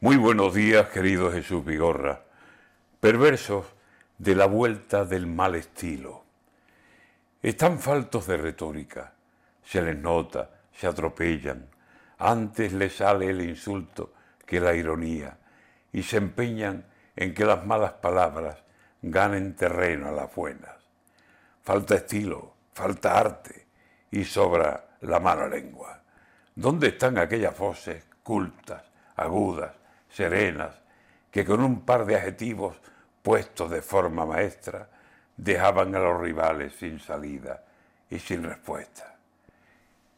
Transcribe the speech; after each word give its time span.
Muy 0.00 0.16
buenos 0.16 0.54
días, 0.54 0.90
querido 0.90 1.32
Jesús 1.32 1.64
Vigorra. 1.64 2.22
Perversos 3.00 3.66
de 4.16 4.36
la 4.36 4.46
vuelta 4.46 5.04
del 5.04 5.26
mal 5.26 5.56
estilo. 5.56 6.22
Están 7.42 7.80
faltos 7.80 8.28
de 8.28 8.36
retórica, 8.36 9.12
se 9.64 9.82
les 9.82 9.98
nota, 9.98 10.50
se 10.72 10.86
atropellan. 10.86 11.66
Antes 12.16 12.72
les 12.74 12.94
sale 12.94 13.28
el 13.30 13.42
insulto 13.42 14.12
que 14.46 14.60
la 14.60 14.72
ironía 14.72 15.36
y 15.92 16.04
se 16.04 16.18
empeñan 16.18 16.84
en 17.16 17.34
que 17.34 17.44
las 17.44 17.66
malas 17.66 17.94
palabras 17.94 18.62
ganen 19.02 19.56
terreno 19.56 20.10
a 20.10 20.12
las 20.12 20.32
buenas. 20.32 20.76
Falta 21.64 21.96
estilo, 21.96 22.54
falta 22.72 23.18
arte 23.18 23.66
y 24.12 24.22
sobra 24.22 24.90
la 25.00 25.18
mala 25.18 25.48
lengua. 25.48 26.00
¿Dónde 26.54 26.86
están 26.86 27.18
aquellas 27.18 27.58
voces 27.58 28.04
cultas, 28.22 28.84
agudas, 29.16 29.77
serenas, 30.08 30.80
que 31.30 31.44
con 31.44 31.62
un 31.62 31.82
par 31.82 32.04
de 32.06 32.16
adjetivos 32.16 32.76
puestos 33.22 33.70
de 33.70 33.82
forma 33.82 34.24
maestra 34.24 34.88
dejaban 35.36 35.94
a 35.94 36.00
los 36.00 36.20
rivales 36.20 36.74
sin 36.74 36.98
salida 36.98 37.62
y 38.10 38.18
sin 38.18 38.42
respuesta? 38.42 39.16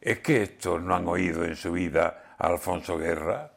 ¿Es 0.00 0.20
que 0.20 0.42
estos 0.42 0.80
no 0.80 0.94
han 0.94 1.06
oído 1.08 1.44
en 1.44 1.56
su 1.56 1.72
vida 1.72 2.36
a 2.38 2.46
Alfonso 2.46 2.96
Guerra 2.96 3.52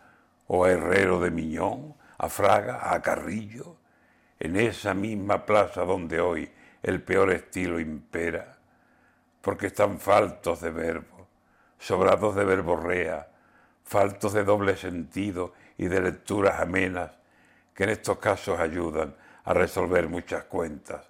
o 0.48 0.66
a 0.66 0.72
Herrero 0.72 1.20
de 1.20 1.32
Miñón, 1.32 1.96
a 2.18 2.28
Fraga, 2.28 2.94
a 2.94 3.02
Carrillo, 3.02 3.78
en 4.40 4.58
esa 4.58 4.94
misma 4.94 5.46
plaza 5.46 5.86
donde 5.86 6.20
hoy 6.20 6.52
el 6.82 7.02
peor 7.02 7.32
estilo 7.32 7.80
impera? 7.80 8.58
Porque 9.40 9.68
están 9.68 10.00
faltos 10.00 10.60
de 10.60 10.72
verbo, 10.72 11.28
sobrados 11.80 12.36
de 12.36 12.44
verborrea, 12.44 13.28
faltos 13.84 14.34
de 14.34 14.44
doble 14.44 14.76
sentido 14.76 15.54
y 15.78 15.88
de 15.88 16.02
lecturas 16.02 16.60
amenas 16.60 17.12
que 17.74 17.84
en 17.84 17.90
estos 17.92 18.18
casos 18.20 18.60
ayudan 18.60 19.16
a 19.46 19.54
resolver 19.54 20.08
muchas 20.08 20.46
cuentas, 20.46 21.10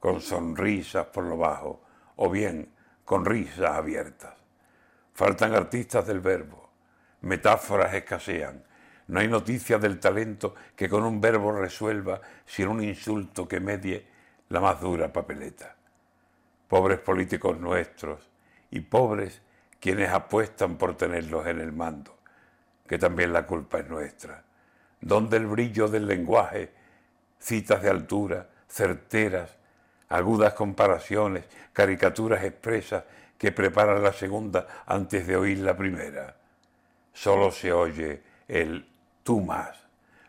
con 0.00 0.20
sonrisas 0.20 1.06
por 1.06 1.24
lo 1.24 1.36
bajo 1.36 1.82
o 2.16 2.30
bien 2.30 2.72
con 3.04 3.24
risas 3.24 3.70
abiertas. 3.70 4.34
Faltan 5.14 5.54
artistas 5.54 6.06
del 6.06 6.20
verbo, 6.20 6.70
metáforas 7.22 7.94
escasean, 7.94 8.62
no 9.08 9.20
hay 9.20 9.28
noticia 9.28 9.78
del 9.78 9.98
talento 9.98 10.54
que 10.76 10.88
con 10.88 11.02
un 11.02 11.20
verbo 11.20 11.52
resuelva 11.52 12.20
sin 12.44 12.68
un 12.68 12.82
insulto 12.82 13.48
que 13.48 13.58
medie 13.58 14.06
la 14.50 14.60
más 14.60 14.80
dura 14.80 15.12
papeleta. 15.12 15.74
Pobres 16.68 16.98
políticos 16.98 17.58
nuestros 17.58 18.28
y 18.70 18.80
pobres 18.80 19.40
quienes 19.80 20.10
apuestan 20.10 20.76
por 20.76 20.96
tenerlos 20.96 21.46
en 21.46 21.60
el 21.60 21.72
mando 21.72 22.18
que 22.88 22.98
también 22.98 23.32
la 23.32 23.46
culpa 23.46 23.78
es 23.78 23.88
nuestra. 23.88 24.42
Donde 25.00 25.36
el 25.36 25.46
brillo 25.46 25.86
del 25.86 26.08
lenguaje, 26.08 26.72
citas 27.38 27.82
de 27.82 27.90
altura, 27.90 28.48
certeras, 28.66 29.50
agudas 30.08 30.54
comparaciones, 30.54 31.44
caricaturas 31.72 32.42
expresas 32.42 33.04
que 33.36 33.52
preparan 33.52 34.02
la 34.02 34.12
segunda 34.12 34.66
antes 34.86 35.26
de 35.26 35.36
oír 35.36 35.58
la 35.58 35.76
primera. 35.76 36.34
Solo 37.12 37.52
se 37.52 37.72
oye 37.72 38.22
el 38.48 38.88
tú 39.22 39.40
más, 39.40 39.78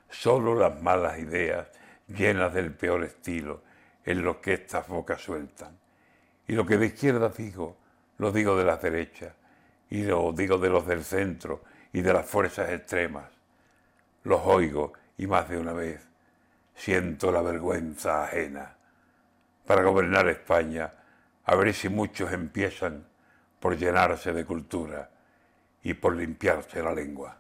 solo 0.09 0.53
las 0.53 0.79
malas 0.81 1.17
ideas 1.17 1.67
llenas 2.07 2.53
del 2.53 2.73
peor 2.73 3.03
estilo 3.03 3.61
en 4.03 4.21
lo 4.21 4.41
que 4.41 4.53
estas 4.53 4.87
bocas 4.87 5.21
sueltan. 5.21 5.77
Y 6.47 6.53
lo 6.53 6.65
que 6.65 6.77
de 6.77 6.87
izquierda 6.87 7.29
digo, 7.29 7.77
lo 8.19 8.31
digo 8.31 8.55
de 8.55 8.65
las 8.65 8.81
derechas, 8.81 9.33
y 9.89 10.03
lo 10.03 10.31
digo 10.33 10.57
de 10.59 10.69
los 10.69 10.85
del 10.85 11.03
centro, 11.03 11.63
y 11.91 12.01
de 12.01 12.13
las 12.13 12.25
fuerzas 12.25 12.69
extremas. 12.69 13.29
Los 14.23 14.41
oigo 14.45 14.93
y 15.17 15.25
más 15.25 15.49
de 15.49 15.57
una 15.57 15.73
vez 15.73 16.07
siento 16.75 17.31
la 17.31 17.41
vergüenza 17.41 18.23
ajena. 18.23 18.75
Para 19.65 19.83
gobernar 19.83 20.27
España, 20.29 20.93
a 21.45 21.55
ver 21.55 21.73
si 21.73 21.89
muchos 21.89 22.31
empiezan 22.31 23.05
por 23.59 23.75
llenarse 23.75 24.31
de 24.31 24.45
cultura 24.45 25.09
y 25.83 25.93
por 25.93 26.15
limpiarse 26.15 26.81
la 26.81 26.93
lengua. 26.93 27.37